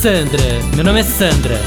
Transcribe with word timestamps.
Sandra, 0.00 0.42
meu 0.74 0.82
nome 0.82 1.00
é 1.00 1.02
Sandra. 1.02 1.60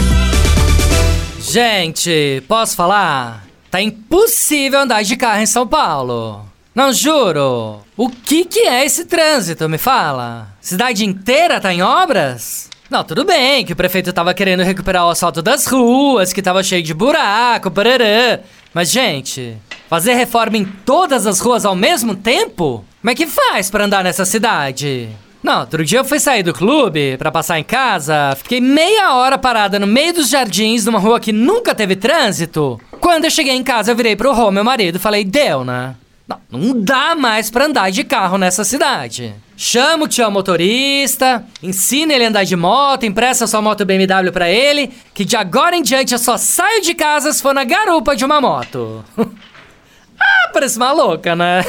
Gente, 1.39 2.41
posso 2.47 2.75
falar? 2.75 3.45
Tá 3.69 3.79
impossível 3.79 4.79
andar 4.79 5.03
de 5.03 5.15
carro 5.15 5.43
em 5.43 5.45
São 5.45 5.67
Paulo. 5.67 6.43
Não 6.73 6.91
juro. 6.91 7.81
O 7.95 8.09
que 8.09 8.43
que 8.43 8.61
é 8.61 8.83
esse 8.83 9.05
trânsito, 9.05 9.69
me 9.69 9.77
fala? 9.77 10.47
Cidade 10.59 11.05
inteira 11.05 11.61
tá 11.61 11.71
em 11.71 11.83
obras? 11.83 12.71
Não, 12.89 13.03
tudo 13.03 13.23
bem 13.23 13.63
que 13.63 13.73
o 13.73 13.75
prefeito 13.75 14.11
tava 14.11 14.33
querendo 14.33 14.63
recuperar 14.63 15.05
o 15.05 15.11
asfalto 15.11 15.43
das 15.43 15.67
ruas, 15.67 16.33
que 16.33 16.41
tava 16.41 16.63
cheio 16.63 16.81
de 16.81 16.91
buraco, 16.91 17.69
bararã. 17.69 18.39
Mas, 18.73 18.89
gente, 18.89 19.55
fazer 19.87 20.15
reforma 20.15 20.57
em 20.57 20.65
todas 20.65 21.27
as 21.27 21.39
ruas 21.39 21.65
ao 21.65 21.75
mesmo 21.75 22.15
tempo? 22.15 22.83
Como 22.99 23.11
é 23.11 23.13
que 23.13 23.27
faz 23.27 23.69
pra 23.69 23.85
andar 23.85 24.03
nessa 24.03 24.25
cidade? 24.25 25.07
Não, 25.43 25.59
outro 25.59 25.83
dia 25.83 25.99
eu 25.99 26.05
fui 26.05 26.21
sair 26.21 26.41
do 26.41 26.53
clube 26.53 27.17
pra 27.17 27.29
passar 27.29 27.59
em 27.59 27.63
casa, 27.65 28.33
fiquei 28.37 28.61
meia 28.61 29.13
hora 29.13 29.37
parada 29.37 29.77
no 29.77 29.85
meio 29.85 30.13
dos 30.13 30.29
jardins 30.29 30.85
numa 30.85 30.99
rua 30.99 31.19
que 31.19 31.33
nunca 31.33 31.75
teve 31.75 31.97
trânsito. 31.97 32.79
Quando 33.01 33.25
eu 33.25 33.29
cheguei 33.29 33.53
em 33.53 33.63
casa, 33.63 33.91
eu 33.91 33.95
virei 33.95 34.15
pro 34.15 34.33
Rô, 34.33 34.49
meu 34.49 34.63
marido, 34.63 34.95
e 34.95 34.99
falei: 34.99 35.25
Deu, 35.25 35.65
né? 35.65 35.95
Não, 36.25 36.39
não 36.49 36.79
dá 36.81 37.13
mais 37.13 37.51
pra 37.51 37.65
andar 37.65 37.91
de 37.91 38.05
carro 38.05 38.37
nessa 38.37 38.63
cidade. 38.63 39.35
Chama 39.57 40.05
o 40.05 40.07
tio 40.07 40.31
motorista, 40.31 41.45
ensina 41.61 42.13
ele 42.13 42.23
a 42.23 42.29
andar 42.29 42.45
de 42.45 42.55
moto, 42.55 43.05
empresta 43.05 43.45
sua 43.45 43.61
moto 43.61 43.85
BMW 43.85 44.31
pra 44.31 44.49
ele, 44.49 44.91
que 45.13 45.25
de 45.25 45.35
agora 45.35 45.75
em 45.75 45.83
diante 45.83 46.13
eu 46.13 46.19
só 46.19 46.37
saio 46.37 46.81
de 46.81 46.93
casa 46.93 47.33
se 47.33 47.41
for 47.41 47.53
na 47.53 47.65
garupa 47.65 48.15
de 48.15 48.23
uma 48.23 48.39
moto. 48.39 49.03
ah, 49.19 50.49
parece 50.53 50.77
uma 50.77 50.93
louca, 50.93 51.35
né? 51.35 51.63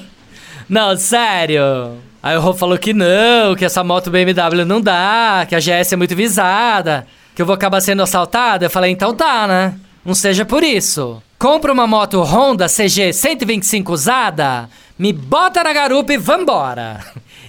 não, 0.68 0.94
sério. 0.98 1.96
Aí 2.26 2.36
o 2.36 2.40
Rô 2.40 2.52
falou 2.52 2.76
que 2.76 2.92
não, 2.92 3.54
que 3.54 3.64
essa 3.64 3.84
moto 3.84 4.10
BMW 4.10 4.64
não 4.66 4.80
dá, 4.80 5.46
que 5.48 5.54
a 5.54 5.60
GS 5.60 5.92
é 5.92 5.96
muito 5.96 6.16
visada, 6.16 7.06
que 7.32 7.40
eu 7.40 7.46
vou 7.46 7.54
acabar 7.54 7.80
sendo 7.80 8.02
assaltado. 8.02 8.64
Eu 8.64 8.70
falei, 8.70 8.90
então 8.90 9.14
tá, 9.14 9.46
né? 9.46 9.74
Não 10.04 10.12
seja 10.12 10.44
por 10.44 10.64
isso. 10.64 11.22
Compra 11.38 11.72
uma 11.72 11.86
moto 11.86 12.20
Honda 12.24 12.66
CG 12.66 13.12
125 13.12 13.92
usada, 13.92 14.68
me 14.98 15.12
bota 15.12 15.62
na 15.62 15.72
garupa 15.72 16.14
e 16.14 16.16
vambora. 16.16 16.98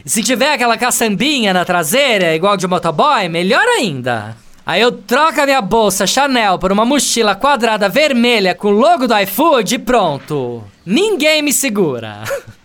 E 0.05 0.09
se 0.11 0.21
tiver 0.21 0.53
aquela 0.53 0.77
caçambinha 0.77 1.55
na 1.55 1.65
traseira, 1.65 2.35
igual 2.35 2.55
de 2.55 2.67
motoboy, 2.67 3.27
melhor 3.29 3.65
ainda. 3.65 4.37
Aí 4.63 4.79
eu 4.79 4.91
troco 4.91 5.41
a 5.41 5.45
minha 5.47 5.59
bolsa 5.59 6.05
Chanel 6.05 6.59
por 6.59 6.71
uma 6.71 6.85
mochila 6.85 7.33
quadrada 7.33 7.89
vermelha 7.89 8.53
com 8.53 8.67
o 8.67 8.77
logo 8.77 9.07
do 9.07 9.17
iFood 9.21 9.73
e 9.73 9.79
pronto. 9.79 10.63
Ninguém 10.85 11.41
me 11.41 11.51
segura. 11.51 12.21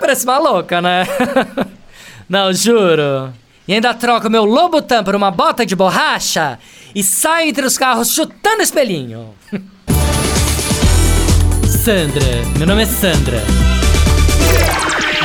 parece 0.00 0.24
uma 0.24 0.38
louca, 0.38 0.80
né? 0.80 1.06
Não, 2.28 2.52
juro. 2.52 3.32
E 3.68 3.74
ainda 3.74 3.94
troco 3.94 4.30
meu 4.30 4.44
Lobutan 4.44 5.04
por 5.04 5.14
uma 5.14 5.30
bota 5.30 5.64
de 5.64 5.76
borracha 5.76 6.58
e 6.94 7.04
saio 7.04 7.50
entre 7.50 7.64
os 7.64 7.78
carros 7.78 8.12
chutando 8.12 8.62
espelhinho. 8.62 9.34
Sandra, 11.84 12.24
meu 12.58 12.66
nome 12.66 12.82
é 12.82 12.86
Sandra. 12.86 13.42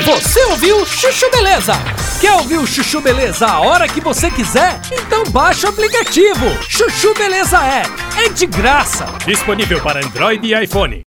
Você 0.06 0.44
ouviu 0.46 0.86
Chuchu 0.86 1.30
Beleza? 1.32 1.74
Quer 2.22 2.34
ouvir 2.34 2.58
o 2.58 2.68
Chuchu 2.68 3.02
Beleza 3.02 3.48
a 3.48 3.60
hora 3.60 3.88
que 3.88 4.00
você 4.00 4.30
quiser? 4.30 4.80
Então 4.92 5.24
baixa 5.32 5.66
o 5.66 5.72
aplicativo. 5.72 6.46
Chuchu 6.70 7.14
Beleza 7.16 7.58
é. 7.58 7.82
É 8.24 8.30
de 8.30 8.46
graça. 8.46 9.08
Disponível 9.26 9.82
para 9.82 10.06
Android 10.06 10.46
e 10.46 10.64
iPhone. 10.64 11.04